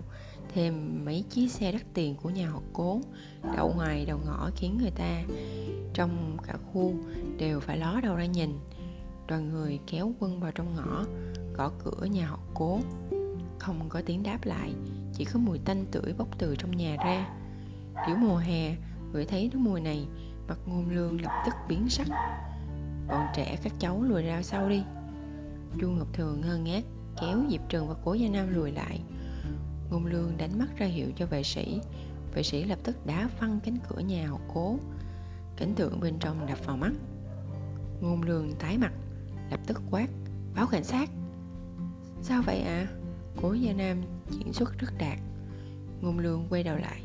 thêm 0.53 1.05
mấy 1.05 1.23
chiếc 1.29 1.51
xe 1.51 1.71
đắt 1.71 1.81
tiền 1.93 2.15
của 2.15 2.29
nhà 2.29 2.49
họ 2.49 2.61
cố 2.73 3.01
đậu 3.55 3.73
ngoài 3.75 4.05
đầu 4.05 4.19
ngõ 4.25 4.49
khiến 4.55 4.77
người 4.81 4.91
ta 4.91 5.23
trong 5.93 6.37
cả 6.47 6.53
khu 6.71 6.93
đều 7.37 7.59
phải 7.59 7.77
ló 7.77 7.99
đầu 8.03 8.15
ra 8.15 8.25
nhìn. 8.25 8.59
Đoàn 9.27 9.49
người 9.49 9.79
kéo 9.87 10.11
quân 10.19 10.39
vào 10.39 10.51
trong 10.51 10.75
ngõ, 10.75 11.05
gõ 11.57 11.71
cửa 11.83 12.05
nhà 12.05 12.27
họ 12.27 12.39
cố 12.53 12.79
không 13.59 13.89
có 13.89 14.01
tiếng 14.05 14.23
đáp 14.23 14.39
lại, 14.43 14.73
chỉ 15.13 15.25
có 15.25 15.39
mùi 15.39 15.59
tanh 15.59 15.85
tưởi 15.91 16.13
bốc 16.17 16.27
từ 16.37 16.55
trong 16.55 16.77
nhà 16.77 16.95
ra. 17.05 17.29
Kiểu 18.07 18.15
mùa 18.15 18.37
hè, 18.37 18.75
người 19.11 19.25
thấy 19.25 19.49
thứ 19.53 19.59
mùi 19.59 19.81
này, 19.81 20.07
mặt 20.47 20.57
ngôn 20.65 20.89
lương 20.89 21.21
lập 21.21 21.43
tức 21.45 21.53
biến 21.69 21.89
sắc. 21.89 22.07
Bọn 23.07 23.27
trẻ 23.35 23.57
các 23.63 23.73
cháu 23.79 24.03
lùi 24.03 24.21
ra 24.21 24.41
sau 24.43 24.69
đi. 24.69 24.83
Chu 25.81 25.89
ngọc 25.89 26.07
thường 26.13 26.41
ngơ 26.41 26.57
ngác, 26.57 26.83
kéo 27.21 27.39
diệp 27.49 27.61
Trường 27.69 27.87
và 27.87 27.95
cố 28.03 28.13
gia 28.13 28.29
nam 28.29 28.53
lùi 28.53 28.71
lại 28.71 28.99
ngôn 29.93 30.05
lương 30.05 30.37
đánh 30.37 30.59
mắt 30.59 30.67
ra 30.77 30.85
hiệu 30.85 31.07
cho 31.15 31.25
vệ 31.25 31.43
sĩ. 31.43 31.79
Vệ 32.33 32.43
sĩ 32.43 32.63
lập 32.63 32.79
tức 32.83 33.05
đá 33.05 33.29
văng 33.39 33.59
cánh 33.63 33.77
cửa 33.89 33.99
nhà 33.99 34.27
hậu 34.27 34.39
cố. 34.53 34.77
Cảnh 35.57 35.73
tượng 35.75 35.99
bên 35.99 36.19
trong 36.19 36.45
đập 36.47 36.65
vào 36.65 36.77
mắt. 36.77 36.91
Ngôn 38.01 38.21
lương 38.21 38.51
tái 38.59 38.77
mặt, 38.77 38.91
lập 39.51 39.59
tức 39.67 39.81
quát, 39.91 40.07
báo 40.55 40.67
cảnh 40.67 40.83
sát! 40.83 41.09
Sao 42.21 42.41
vậy 42.45 42.61
ạ? 42.61 42.87
À? 42.89 42.93
cố 43.41 43.53
gia 43.53 43.73
nam 43.73 44.01
diễn 44.29 44.53
xuất 44.53 44.79
rất 44.79 44.93
đạt. 44.97 45.19
Ngôn 46.01 46.19
lương 46.19 46.45
quay 46.49 46.63
đầu 46.63 46.77
lại, 46.77 47.01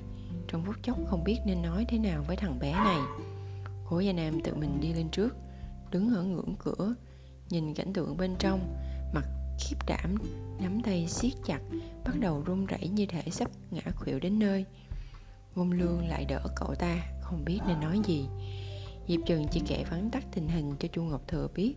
trong 0.49 0.65
phút 0.65 0.77
chốc 0.83 0.99
không 1.09 1.25
biết 1.25 1.39
nên 1.47 1.63
nói 1.63 1.87
thế 1.89 1.99
nào 1.99 2.25
với 2.27 2.37
thằng 2.37 2.59
bé 2.59 2.73
này. 2.73 2.99
Cố 3.89 4.01
gia 4.01 4.13
nam 4.13 4.41
tự 4.45 4.55
mình 4.55 4.81
đi 4.81 4.93
lên 4.93 5.09
trước, 5.09 5.37
đứng 5.91 6.15
ở 6.15 6.23
ngưỡng 6.23 6.55
cửa, 6.59 6.95
nhìn 7.51 7.75
cảnh 7.75 7.93
tượng 7.93 8.17
bên 8.17 8.37
trong 8.39 8.77
khiếp 9.59 9.77
đảm, 9.87 10.15
nắm 10.61 10.81
tay 10.83 11.07
siết 11.09 11.33
chặt, 11.45 11.61
bắt 12.05 12.15
đầu 12.21 12.43
run 12.47 12.67
rẩy 12.67 12.89
như 12.89 13.07
thể 13.07 13.23
sắp 13.31 13.51
ngã 13.71 13.83
khuỵu 13.97 14.19
đến 14.19 14.39
nơi. 14.39 14.65
Ngôn 15.55 15.73
lương 15.73 16.09
lại 16.09 16.25
đỡ 16.25 16.41
cậu 16.57 16.75
ta, 16.75 16.97
không 17.21 17.45
biết 17.45 17.61
nên 17.67 17.81
nói 17.81 18.01
gì. 18.07 18.27
Diệp 19.09 19.21
trần 19.27 19.47
chỉ 19.51 19.63
kể 19.67 19.85
vắn 19.91 20.11
tắt 20.11 20.25
tình 20.33 20.49
hình 20.49 20.75
cho 20.81 20.89
chu 20.89 21.03
ngọc 21.03 21.29
thừa 21.29 21.49
biết. 21.55 21.75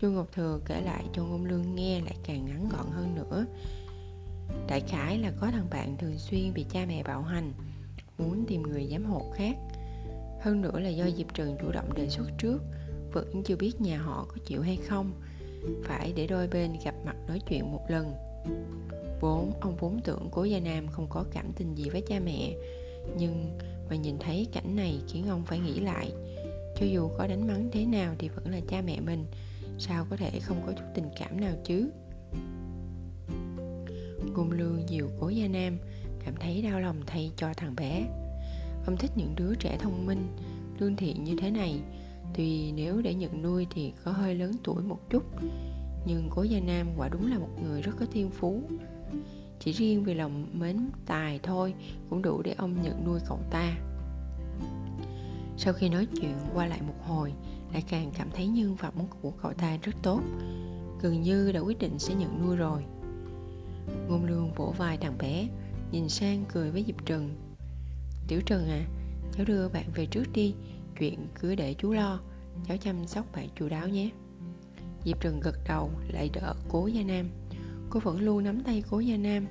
Chu 0.00 0.10
ngọc 0.10 0.32
thừa 0.32 0.60
kể 0.66 0.80
lại 0.80 1.04
cho 1.12 1.24
ngôn 1.24 1.44
lương 1.44 1.74
nghe 1.74 2.00
lại 2.00 2.16
càng 2.24 2.44
ngắn 2.44 2.68
gọn 2.68 2.86
hơn 2.90 3.14
nữa. 3.14 3.46
Đại 4.68 4.80
khái 4.80 5.18
là 5.18 5.32
có 5.40 5.50
thằng 5.50 5.70
bạn 5.70 5.96
thường 5.96 6.18
xuyên 6.18 6.54
bị 6.54 6.66
cha 6.70 6.84
mẹ 6.88 7.02
bạo 7.02 7.22
hành, 7.22 7.52
muốn 8.18 8.44
tìm 8.48 8.62
người 8.62 8.88
giám 8.90 9.04
hộ 9.04 9.32
khác. 9.34 9.56
Hơn 10.42 10.60
nữa 10.62 10.80
là 10.80 10.88
do 10.88 11.10
diệp 11.16 11.34
trần 11.34 11.56
chủ 11.62 11.72
động 11.72 11.94
đề 11.94 12.08
xuất 12.08 12.30
trước, 12.38 12.62
vẫn 13.12 13.42
chưa 13.44 13.56
biết 13.56 13.80
nhà 13.80 13.98
họ 13.98 14.26
có 14.28 14.36
chịu 14.46 14.62
hay 14.62 14.76
không 14.76 15.12
phải 15.84 16.12
để 16.16 16.26
đôi 16.26 16.48
bên 16.48 16.72
gặp 16.84 16.94
mặt 17.04 17.16
nói 17.28 17.40
chuyện 17.48 17.72
một 17.72 17.84
lần. 17.88 18.14
Vốn, 19.20 19.52
ông 19.60 19.76
vốn 19.76 20.00
tưởng 20.04 20.28
cố 20.32 20.44
gia 20.44 20.60
nam 20.60 20.88
không 20.88 21.06
có 21.10 21.24
cảm 21.32 21.52
tình 21.56 21.74
gì 21.74 21.88
với 21.88 22.00
cha 22.00 22.20
mẹ. 22.24 22.52
Nhưng 23.18 23.58
mà 23.90 23.96
nhìn 23.96 24.18
thấy 24.18 24.46
cảnh 24.52 24.76
này 24.76 25.00
khiến 25.08 25.28
ông 25.28 25.44
phải 25.44 25.58
nghĩ 25.58 25.80
lại. 25.80 26.12
Cho 26.80 26.86
dù 26.86 27.08
có 27.18 27.26
đánh 27.26 27.46
mắng 27.46 27.68
thế 27.72 27.84
nào 27.86 28.14
thì 28.18 28.28
vẫn 28.28 28.50
là 28.50 28.60
cha 28.68 28.82
mẹ 28.82 29.00
mình. 29.00 29.26
Sao 29.78 30.06
có 30.10 30.16
thể 30.16 30.40
không 30.40 30.62
có 30.66 30.72
chút 30.72 30.84
tình 30.94 31.10
cảm 31.20 31.40
nào 31.40 31.54
chứ? 31.64 31.90
Cung 34.34 34.52
lương 34.52 34.86
nhiều 34.86 35.10
cố 35.20 35.28
gia 35.28 35.48
nam, 35.48 35.78
cảm 36.24 36.34
thấy 36.40 36.62
đau 36.62 36.80
lòng 36.80 37.00
thay 37.06 37.30
cho 37.36 37.54
thằng 37.56 37.74
bé. 37.76 38.06
Ông 38.86 38.96
thích 38.96 39.10
những 39.16 39.34
đứa 39.36 39.54
trẻ 39.54 39.78
thông 39.80 40.06
minh, 40.06 40.36
lương 40.78 40.96
thiện 40.96 41.24
như 41.24 41.36
thế 41.40 41.50
này 41.50 41.80
tuy 42.34 42.72
nếu 42.72 43.00
để 43.00 43.14
nhận 43.14 43.42
nuôi 43.42 43.66
thì 43.70 43.92
có 44.04 44.12
hơi 44.12 44.34
lớn 44.34 44.52
tuổi 44.64 44.82
một 44.82 45.10
chút, 45.10 45.22
nhưng 46.06 46.28
cố 46.30 46.42
gia 46.42 46.60
nam 46.60 46.86
quả 46.96 47.08
đúng 47.08 47.30
là 47.30 47.38
một 47.38 47.48
người 47.62 47.82
rất 47.82 47.92
có 48.00 48.06
thiên 48.12 48.30
phú. 48.30 48.62
Chỉ 49.60 49.72
riêng 49.72 50.04
vì 50.04 50.14
lòng 50.14 50.46
mến 50.52 50.90
tài 51.06 51.40
thôi 51.42 51.74
cũng 52.10 52.22
đủ 52.22 52.42
để 52.42 52.54
ông 52.58 52.82
nhận 52.82 53.04
nuôi 53.04 53.20
cậu 53.28 53.38
ta. 53.50 53.76
Sau 55.56 55.72
khi 55.72 55.88
nói 55.88 56.06
chuyện 56.20 56.36
qua 56.54 56.66
lại 56.66 56.80
một 56.86 57.06
hồi, 57.06 57.32
lại 57.72 57.84
càng 57.88 58.10
cảm 58.18 58.28
thấy 58.30 58.46
nhân 58.46 58.76
phẩm 58.76 58.94
của 59.22 59.30
cậu 59.30 59.52
ta 59.52 59.78
rất 59.82 59.96
tốt, 60.02 60.20
gần 61.00 61.22
như 61.22 61.52
đã 61.52 61.60
quyết 61.60 61.78
định 61.78 61.98
sẽ 61.98 62.14
nhận 62.14 62.46
nuôi 62.46 62.56
rồi. 62.56 62.84
Ngôn 64.08 64.24
lương 64.24 64.52
vỗ 64.52 64.74
vai 64.78 64.96
thằng 64.96 65.18
bé, 65.18 65.48
nhìn 65.92 66.08
sang 66.08 66.44
cười 66.52 66.70
với 66.70 66.84
diệp 66.86 67.06
trần. 67.06 67.30
Tiểu 68.28 68.40
trần 68.46 68.68
à 68.68 68.86
cháu 69.36 69.44
đưa 69.46 69.68
bạn 69.68 69.84
về 69.94 70.06
trước 70.06 70.24
đi 70.32 70.54
chuyện 70.98 71.26
cứ 71.40 71.54
để 71.54 71.74
chú 71.74 71.92
lo. 71.92 72.20
Cháu 72.66 72.76
chăm 72.76 73.06
sóc 73.06 73.26
bạn 73.34 73.48
chu 73.56 73.68
đáo 73.68 73.88
nhé. 73.88 74.10
Diệp 75.04 75.20
trần 75.20 75.40
gật 75.40 75.56
đầu, 75.68 75.90
lại 76.08 76.30
đỡ 76.32 76.54
cố 76.68 76.86
gia 76.86 77.02
nam. 77.02 77.28
Cô 77.90 78.00
vẫn 78.00 78.20
luôn 78.20 78.44
nắm 78.44 78.62
tay 78.62 78.82
cố 78.90 79.00
gia 79.00 79.16
nam. 79.16 79.46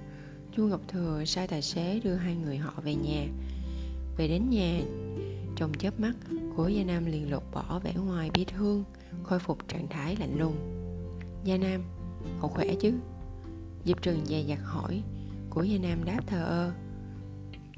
Chu 0.55 0.67
ngọc 0.67 0.81
thừa 0.87 1.23
sai 1.25 1.47
tài 1.47 1.61
xế 1.61 1.99
đưa 1.99 2.15
hai 2.15 2.35
người 2.35 2.57
họ 2.57 2.73
về 2.83 2.95
nhà. 2.95 3.27
Về 4.17 4.27
đến 4.27 4.49
nhà, 4.49 4.81
trong 5.55 5.73
chớp 5.73 5.99
mắt, 5.99 6.13
cố 6.57 6.67
gia 6.67 6.83
nam 6.83 7.05
liền 7.05 7.31
lột 7.31 7.43
bỏ 7.53 7.79
vẻ 7.83 7.93
ngoài 8.05 8.31
bi 8.33 8.45
thương, 8.45 8.83
khôi 9.23 9.39
phục 9.39 9.67
trạng 9.67 9.87
thái 9.87 10.15
lạnh 10.15 10.39
lùng. 10.39 10.55
Gia 11.43 11.57
nam, 11.57 11.83
cậu 12.41 12.49
khỏe 12.49 12.75
chứ? 12.79 12.93
Diệp 13.85 14.01
trừng 14.01 14.25
dè 14.25 14.41
dặt 14.41 14.59
hỏi. 14.63 15.03
Cố 15.49 15.61
gia 15.61 15.77
nam 15.77 16.05
đáp 16.05 16.21
thờ 16.27 16.43
ơ. 16.43 16.71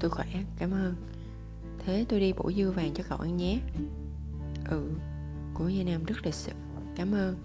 Tôi 0.00 0.10
khỏe, 0.10 0.26
cảm 0.58 0.70
ơn 0.70 0.94
thế 1.84 2.04
tôi 2.08 2.20
đi 2.20 2.32
bổ 2.32 2.52
dưa 2.56 2.70
vàng 2.70 2.94
cho 2.94 3.04
cậu 3.08 3.18
ăn 3.18 3.36
nhé. 3.36 3.60
Ừ 4.70 4.90
cố 5.60 5.68
gia 5.68 5.84
nam 5.84 6.04
rất 6.04 6.16
lịch 6.24 6.34
sự, 6.34 6.52
cảm 6.96 7.14
ơn. 7.14 7.36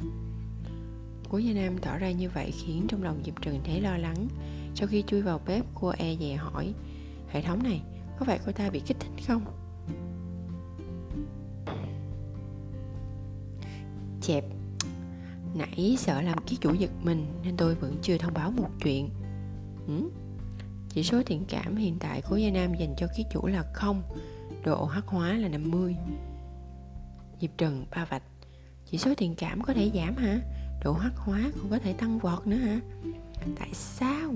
Cố 1.30 1.38
gia 1.38 1.54
nam 1.54 1.78
tỏ 1.78 1.98
ra 1.98 2.12
như 2.12 2.30
vậy 2.30 2.52
khiến 2.52 2.86
trong 2.90 3.04
lòng 3.04 3.22
diệp 3.26 3.42
trừng 3.42 3.60
thấy 3.64 3.82
lo 3.82 3.98
lắng. 3.98 4.28
Sau 4.76 4.88
khi 4.88 5.04
chui 5.08 5.22
vào 5.22 5.42
bếp, 5.48 5.66
cô 5.74 5.94
e 5.98 6.16
dè 6.16 6.36
hỏi, 6.36 6.74
hệ 7.30 7.42
thống 7.42 7.64
này, 7.64 7.82
có 8.20 8.26
phải 8.26 8.40
cô 8.46 8.52
ta 8.52 8.70
bị 8.70 8.80
kích 8.80 8.98
thích 9.00 9.26
không? 9.28 9.46
Chẹp. 14.22 14.44
Nãy 15.56 15.96
sợ 16.00 16.22
làm 16.22 16.38
ký 16.46 16.58
chủ 16.62 16.74
giật 16.74 16.92
mình 17.04 17.26
nên 17.44 17.58
tôi 17.58 17.76
vẫn 17.76 17.96
chưa 18.02 18.18
thông 18.18 18.34
báo 18.34 18.52
một 18.52 18.70
chuyện. 18.84 19.10
Ừ? 19.88 20.10
Chỉ 20.96 21.04
số 21.04 21.22
thiện 21.26 21.46
cảm 21.50 21.76
hiện 21.76 21.98
tại 22.00 22.22
của 22.22 22.38
gia 22.38 22.50
nam 22.50 22.74
dành 22.74 22.94
cho 22.98 23.08
ký 23.16 23.26
chủ 23.32 23.48
là 23.48 23.64
không, 23.74 24.02
độ 24.64 24.86
hắc 24.86 25.08
hóa 25.08 25.34
là 25.34 25.48
50 25.48 25.96
Diệp 27.42 27.52
Trần, 27.58 27.86
ba 27.92 28.06
vạch. 28.06 28.24
Chỉ 28.86 28.98
số 28.98 29.14
thiện 29.18 29.36
cảm 29.36 29.62
có 29.62 29.74
thể 29.74 29.92
giảm 29.96 30.16
hả? 30.16 30.40
Độ 30.84 30.94
hắc 30.94 31.14
hóa 31.16 31.52
cũng 31.62 31.70
có 31.70 31.80
thể 31.80 31.94
tăng 31.94 32.20
vọt 32.20 32.48
nữa 32.48 32.56
hả? 32.56 32.80
Tại 33.60 33.70
sao? 33.74 34.34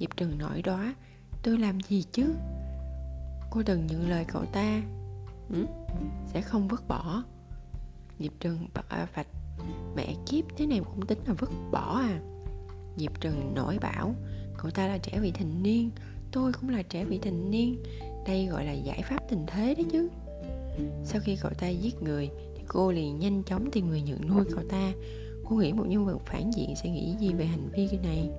Diệp 0.00 0.16
trần 0.16 0.38
nổi 0.38 0.62
đó. 0.62 0.92
Tôi 1.42 1.58
làm 1.58 1.80
gì 1.80 2.04
chứ? 2.12 2.34
Cô 3.50 3.62
từng 3.62 3.86
nhận 3.86 4.08
lời 4.10 4.24
cậu 4.28 4.44
ta. 4.44 4.82
Ừ? 5.50 5.66
sẽ 6.26 6.40
không 6.40 6.68
vứt 6.68 6.88
bỏ. 6.88 7.22
Diệp 8.18 8.32
trần, 8.40 8.68
Ba 8.74 9.06
vạch. 9.14 9.26
Mẹ 9.96 10.14
kiếp, 10.26 10.44
thế 10.56 10.66
này 10.66 10.80
cũng 10.84 11.06
tính 11.06 11.18
là 11.26 11.34
vứt 11.34 11.50
bỏ 11.72 11.98
à? 11.98 12.20
Diệp 12.96 13.20
trần 13.20 13.54
nổi 13.54 13.78
bảo 13.78 14.14
cậu 14.64 14.70
ta 14.70 14.86
là 14.86 14.98
trẻ 14.98 15.18
vị 15.20 15.30
thành 15.30 15.62
niên, 15.62 15.90
tôi 16.32 16.52
cũng 16.52 16.68
là 16.68 16.82
trẻ 16.82 17.04
vị 17.04 17.18
thành 17.18 17.50
niên. 17.50 17.82
Đây 18.26 18.46
gọi 18.46 18.64
là 18.64 18.72
giải 18.72 19.02
pháp 19.02 19.18
tình 19.30 19.46
thế 19.46 19.74
đấy 19.74 19.86
chứ. 19.92 20.08
Sau 21.04 21.20
khi 21.24 21.36
cậu 21.36 21.50
ta 21.58 21.68
giết 21.68 22.02
người, 22.02 22.30
thì 22.56 22.62
cô 22.68 22.92
liền 22.92 23.18
nhanh 23.18 23.42
chóng 23.42 23.70
tìm 23.70 23.88
người 23.88 24.02
nhận 24.02 24.28
nuôi 24.28 24.44
cậu 24.54 24.64
ta. 24.68 24.92
Cô 25.44 25.56
nghĩ 25.56 25.72
một 25.72 25.84
nhân 25.88 26.06
vật 26.06 26.18
phản 26.26 26.50
diện 26.50 26.74
sẽ 26.82 26.90
nghĩ 26.90 27.14
gì 27.20 27.32
về 27.32 27.44
hành 27.44 27.68
vi 27.76 27.88
này? 28.02 28.30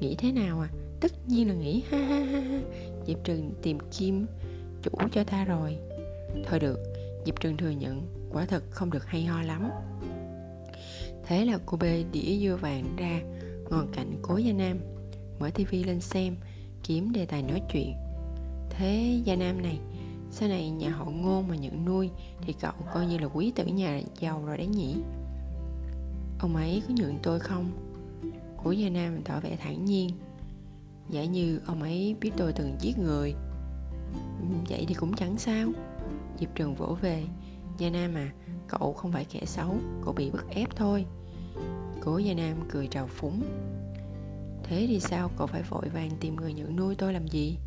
Nghĩ 0.00 0.14
thế 0.18 0.32
nào 0.32 0.60
à? 0.60 0.68
Tất 1.00 1.12
nhiên 1.28 1.48
là 1.48 1.54
nghĩ. 1.54 1.82
Ha 1.90 1.98
ha 1.98 2.18
ha 2.18 2.40
ha. 2.40 2.60
Diệp 3.06 3.24
trừng 3.24 3.50
tìm 3.62 3.78
kim 3.98 4.26
chủ 4.82 4.90
cho 5.12 5.24
ta 5.24 5.44
rồi. 5.44 5.76
Thôi 6.44 6.58
được, 6.60 6.78
diệp 7.26 7.40
trừng 7.40 7.56
thừa 7.56 7.70
nhận, 7.70 8.02
quả 8.32 8.46
thật 8.46 8.62
không 8.70 8.90
được 8.90 9.06
hay 9.06 9.24
ho 9.24 9.42
lắm. 9.42 9.70
Thế 11.26 11.44
là 11.44 11.58
cô 11.66 11.76
bê 11.76 12.04
đĩa 12.12 12.38
dưa 12.40 12.56
vàng 12.56 12.96
ra, 12.96 13.20
ngồi 13.70 13.84
cạnh 13.92 14.18
cố 14.22 14.36
gia 14.36 14.52
nam 14.52 14.78
mở 15.38 15.50
tivi 15.54 15.84
lên 15.84 16.00
xem, 16.00 16.36
kiếm 16.82 17.12
đề 17.12 17.26
tài 17.26 17.42
nói 17.42 17.62
chuyện. 17.72 17.94
Thế 18.70 19.20
gia 19.24 19.36
nam 19.36 19.62
này, 19.62 19.78
sau 20.30 20.48
này 20.48 20.70
nhà 20.70 20.90
họ 20.90 21.04
ngôn 21.04 21.48
mà 21.48 21.56
nhận 21.56 21.84
nuôi 21.84 22.10
thì 22.40 22.52
cậu 22.52 22.72
coi 22.94 23.06
như 23.06 23.18
là 23.18 23.26
quý 23.26 23.52
tử 23.54 23.64
nhà 23.64 24.00
giàu 24.20 24.42
rồi 24.46 24.56
đấy 24.56 24.66
nhỉ? 24.66 24.96
Ông 26.38 26.56
ấy 26.56 26.82
có 26.88 26.94
nhượng 26.96 27.18
tôi 27.22 27.40
không? 27.40 27.70
Của 28.56 28.72
gia 28.72 28.88
nam 28.88 29.22
tỏ 29.22 29.40
vẻ 29.40 29.56
thản 29.56 29.84
nhiên. 29.84 30.10
Giả 31.10 31.24
như 31.24 31.60
ông 31.66 31.82
ấy 31.82 32.16
biết 32.20 32.30
tôi 32.36 32.52
từng 32.52 32.76
giết 32.80 32.98
người. 32.98 33.34
Ừ, 34.40 34.46
vậy 34.68 34.84
thì 34.88 34.94
cũng 34.94 35.12
chẳng 35.16 35.38
sao. 35.38 35.68
Diệp 36.40 36.54
trường 36.54 36.74
vỗ 36.74 36.96
về. 37.00 37.24
Gia 37.78 37.90
nam 37.90 38.14
à 38.14 38.32
cậu 38.68 38.92
không 38.92 39.12
phải 39.12 39.24
kẻ 39.24 39.40
xấu, 39.44 39.76
cậu 40.04 40.12
bị 40.12 40.30
bức 40.30 40.48
ép 40.48 40.76
thôi. 40.76 41.06
Cố 42.00 42.18
gia 42.18 42.34
nam 42.34 42.56
cười 42.68 42.86
trào 42.86 43.06
phúng 43.06 43.42
thế 44.68 44.86
thì 44.88 45.00
sao? 45.00 45.30
Cậu 45.38 45.46
phải 45.46 45.62
vội 45.62 45.88
vàng 45.88 46.10
tìm 46.20 46.36
người 46.36 46.52
nhận 46.52 46.76
nuôi 46.76 46.94
tôi 46.94 47.12
làm 47.12 47.28
gì? 47.28 47.58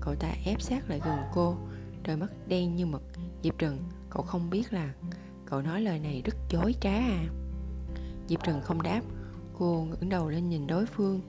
Cậu 0.00 0.14
ta 0.14 0.28
ép 0.44 0.62
sát 0.62 0.90
lại 0.90 1.00
gần 1.04 1.18
cô, 1.34 1.56
đôi 2.04 2.16
mắt 2.16 2.32
đen 2.48 2.76
như 2.76 2.86
mực. 2.86 3.02
Diệp 3.42 3.58
trần, 3.58 3.78
cậu 4.10 4.22
không 4.22 4.50
biết 4.50 4.72
là 4.72 4.94
cậu 5.46 5.62
nói 5.62 5.80
lời 5.80 5.98
này 5.98 6.22
rất 6.24 6.34
chối 6.48 6.74
trá 6.80 6.92
à? 6.92 7.24
Diệp 8.28 8.44
trần 8.44 8.60
không 8.60 8.82
đáp. 8.82 9.02
Cô 9.58 9.86
ngẩng 9.90 10.08
đầu 10.08 10.28
lên 10.28 10.48
nhìn 10.48 10.66
đối 10.66 10.86
phương. 10.86 11.20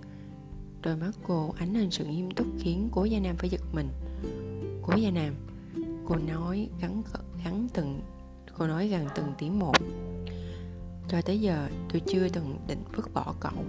Đôi 0.81 0.95
mắt 0.95 1.11
cô 1.27 1.53
ánh 1.57 1.73
lên 1.73 1.91
sự 1.91 2.05
nghiêm 2.05 2.31
túc 2.31 2.47
khiến 2.59 2.89
cố 2.91 3.05
gia 3.05 3.19
nam 3.19 3.35
phải 3.35 3.49
giật 3.49 3.61
mình. 3.73 3.89
Cố 4.81 4.93
gia 4.97 5.11
nam, 5.11 5.33
cô 6.07 6.15
nói 6.15 6.69
gắn 6.81 7.03
gắn 7.43 7.67
từng, 7.73 8.01
cô 8.57 8.67
nói 8.67 8.87
gần 8.87 9.07
từng 9.15 9.33
tiếng 9.37 9.59
một. 9.59 9.75
Cho 11.07 11.21
tới 11.21 11.41
giờ, 11.41 11.69
tôi 11.93 12.01
chưa 12.07 12.29
từng 12.29 12.59
định 12.67 12.83
vứt 12.95 13.13
bỏ 13.13 13.35
cậu 13.39 13.63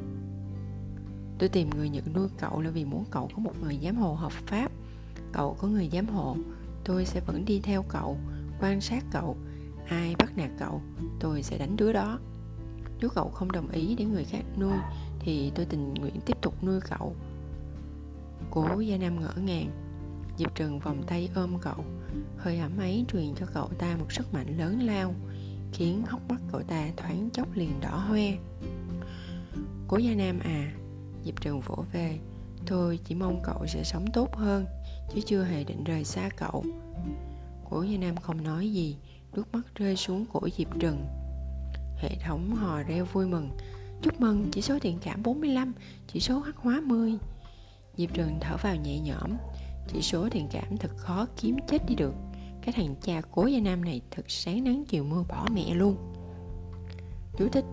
tôi 1.38 1.48
tìm 1.48 1.70
người 1.70 1.88
nhận 1.88 2.04
nuôi 2.14 2.28
cậu 2.38 2.60
là 2.60 2.70
vì 2.70 2.84
muốn 2.84 3.04
cậu 3.10 3.30
có 3.34 3.38
một 3.38 3.52
người 3.62 3.78
giám 3.82 3.96
hộ 3.96 4.14
hợp 4.14 4.32
pháp. 4.32 4.72
Cậu 5.32 5.56
có 5.60 5.68
người 5.68 5.88
giám 5.92 6.06
hộ, 6.06 6.36
tôi 6.84 7.04
sẽ 7.06 7.20
vẫn 7.20 7.44
đi 7.44 7.60
theo 7.60 7.84
cậu, 7.88 8.18
quan 8.60 8.80
sát 8.80 9.04
cậu. 9.12 9.36
Ai 9.88 10.14
bắt 10.18 10.36
nạt 10.36 10.50
cậu, 10.58 10.82
tôi 11.20 11.42
sẽ 11.42 11.58
đánh 11.58 11.76
đứa 11.76 11.92
đó. 11.92 12.18
Nếu 13.00 13.10
cậu 13.14 13.28
không 13.28 13.52
đồng 13.52 13.70
ý 13.70 13.94
để 13.94 14.04
người 14.04 14.24
khác 14.24 14.44
nuôi, 14.58 14.76
thì 15.20 15.52
tôi 15.54 15.66
tình 15.66 15.94
nguyện 15.94 16.20
tiếp 16.26 16.36
tục 16.42 16.64
nuôi 16.64 16.80
cậu. 16.80 17.14
Cố 18.50 18.80
gia 18.80 18.96
nam 18.96 19.20
ngỡ 19.20 19.32
ngàng. 19.36 19.70
Diệp 20.38 20.54
trừng 20.54 20.78
vòng 20.78 21.02
tay 21.06 21.30
ôm 21.34 21.58
cậu. 21.60 21.84
Hơi 22.38 22.58
ẩm 22.58 22.78
ấy 22.78 23.04
truyền 23.12 23.34
cho 23.34 23.46
cậu 23.54 23.68
ta 23.78 23.96
một 23.96 24.12
sức 24.12 24.34
mạnh 24.34 24.58
lớn 24.58 24.80
lao, 24.80 25.14
khiến 25.72 26.02
hốc 26.08 26.20
mắt 26.28 26.40
cậu 26.52 26.62
ta 26.62 26.88
thoáng 26.96 27.28
chốc 27.32 27.48
liền 27.54 27.80
đỏ 27.80 27.96
hoe. 27.96 28.32
Cố 29.88 29.96
gia 29.96 30.14
nam 30.14 30.38
à 30.40 30.72
diệp 31.24 31.40
Trường 31.40 31.60
vỗ 31.60 31.84
về. 31.92 32.18
Thôi, 32.66 32.98
chỉ 33.04 33.14
mong 33.14 33.40
cậu 33.44 33.66
sẽ 33.66 33.84
sống 33.84 34.06
tốt 34.12 34.36
hơn, 34.36 34.66
chứ 35.14 35.20
chưa 35.26 35.44
hề 35.44 35.64
định 35.64 35.84
rời 35.84 36.04
xa 36.04 36.28
cậu. 36.36 36.64
Cố 37.70 37.82
gia 37.82 37.98
nam 37.98 38.16
không 38.16 38.44
nói 38.44 38.72
gì, 38.72 38.96
nước 39.32 39.52
mắt 39.52 39.74
rơi 39.74 39.96
xuống 39.96 40.24
cổ 40.32 40.40
diệp 40.58 40.68
Trừng. 40.80 41.06
Hệ 41.96 42.16
thống 42.24 42.54
hò 42.54 42.82
reo 42.82 43.04
vui 43.04 43.26
mừng. 43.26 43.50
Chúc 44.02 44.20
mừng, 44.20 44.48
chỉ 44.52 44.62
số 44.62 44.78
thiện 44.78 44.98
cảm 44.98 45.22
45 45.22 45.72
chỉ 46.06 46.20
số 46.20 46.38
hắc 46.40 46.56
hóa 46.56 46.80
10 46.86 47.12
diệp 47.96 48.14
Trừng 48.14 48.38
thở 48.40 48.56
vào 48.62 48.76
nhẹ 48.76 49.00
nhõm. 49.00 49.36
Chỉ 49.88 50.02
số 50.02 50.28
thiện 50.28 50.48
cảm 50.50 50.76
thật 50.76 50.90
khó 50.96 51.26
kiếm 51.40 51.56
chết 51.68 51.78
đi 51.88 51.94
được. 51.94 52.14
Cái 52.62 52.72
thằng 52.72 52.94
cha 53.02 53.22
cố 53.30 53.46
gia 53.46 53.60
nam 53.60 53.84
này 53.84 54.00
thật 54.10 54.24
sáng 54.28 54.64
nắng 54.64 54.84
chiều 54.88 55.04
mưa 55.04 55.24
bỏ 55.28 55.46
mẹ 55.54 55.74
luôn. 55.74 55.96
Chú 57.38 57.48
thích, 57.48 57.64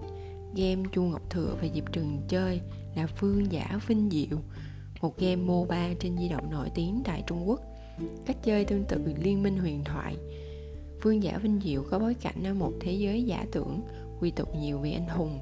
game 0.56 0.84
chu 0.92 1.04
ngọc 1.04 1.30
thừa 1.30 1.56
và 1.62 1.68
diệp 1.74 1.92
Trừng 1.92 2.22
chơi 2.28 2.62
là 2.96 3.08
vương 3.20 3.52
giả 3.52 3.80
vinh 3.88 4.10
diệu 4.10 4.38
một 5.02 5.18
game 5.18 5.36
MOBA 5.36 5.94
trên 6.00 6.18
di 6.18 6.30
động 6.30 6.52
nổi 6.52 6.70
tiếng 6.76 7.02
tại 7.06 7.24
Trung 7.28 7.50
Quốc. 7.50 7.62
Cách 8.26 8.38
chơi 8.44 8.66
tương 8.66 8.84
tự 8.84 9.02
Liên 9.24 9.44
minh 9.44 9.58
huyền 9.58 9.84
thoại. 9.84 10.16
Vương 11.02 11.24
giả 11.24 11.38
Vinh 11.38 11.60
Diệu 11.64 11.84
có 11.90 12.00
bối 12.00 12.14
cảnh 12.14 12.44
ở 12.44 12.54
một 12.54 12.72
thế 12.80 12.92
giới 12.92 13.24
giả 13.24 13.46
tưởng, 13.52 13.82
quy 14.20 14.32
tụ 14.32 14.46
nhiều 14.60 14.80
vị 14.80 14.94
anh 14.94 15.08
hùng, 15.08 15.40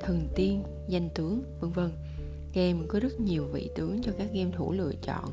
thần 0.00 0.28
tiên, 0.34 0.62
danh 0.88 1.08
tướng, 1.14 1.42
vân 1.60 1.70
vân. 1.70 1.90
Game 2.54 2.78
có 2.88 3.00
rất 3.00 3.20
nhiều 3.20 3.44
vị 3.52 3.70
tướng 3.76 4.02
cho 4.02 4.12
các 4.18 4.28
game 4.32 4.50
thủ 4.56 4.72
lựa 4.72 4.92
chọn, 5.02 5.24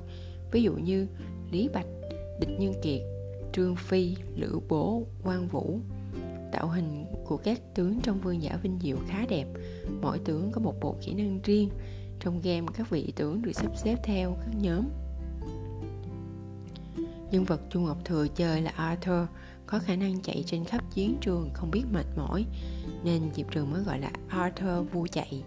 ví 0.52 0.64
dụ 0.64 0.74
như 0.74 1.08
Lý 1.52 1.70
Bạch, 1.74 1.88
Địch 2.40 2.60
Nhân 2.60 2.74
Kiệt, 2.82 3.02
Trương 3.54 3.76
Phi, 3.76 4.16
Lữ 4.36 4.60
Bố, 4.70 5.04
Quang 5.24 5.48
Vũ. 5.48 5.80
Tạo 6.54 6.68
hình 6.68 7.06
của 7.26 7.38
các 7.38 7.62
tướng 7.76 8.00
trong 8.04 8.22
Vương 8.22 8.42
giả 8.42 8.58
Vinh 8.64 8.80
Diệu 8.82 8.98
khá 9.08 9.26
đẹp, 9.30 9.46
mỗi 10.02 10.20
tướng 10.20 10.52
có 10.52 10.62
một 10.62 10.74
bộ 10.82 10.96
kỹ 11.02 11.14
năng 11.14 11.40
riêng, 11.44 11.70
trong 12.20 12.42
game, 12.42 12.68
các 12.74 12.90
vị 12.90 13.14
tướng 13.16 13.42
được 13.42 13.52
sắp 13.54 13.72
xếp 13.76 13.96
theo 14.04 14.38
các 14.40 14.56
nhóm. 14.62 14.90
Nhân 17.32 17.44
vật 17.44 17.62
Chu 17.70 17.80
Ngọc 17.80 17.98
Thừa 18.06 18.28
chơi 18.36 18.62
là 18.62 18.72
Arthur, 18.76 19.28
có 19.66 19.80
khả 19.80 19.96
năng 19.96 20.22
chạy 20.22 20.44
trên 20.46 20.66
khắp 20.66 20.84
chiến 20.94 21.18
trường 21.22 21.50
không 21.54 21.72
biết 21.72 21.84
mệt 21.92 22.06
mỏi, 22.18 22.46
nên 23.04 23.22
Diệp 23.34 23.52
Trường 23.52 23.72
mới 23.72 23.84
gọi 23.84 24.00
là 24.00 24.12
Arthur 24.28 24.92
vua 24.92 25.08
chạy. 25.08 25.44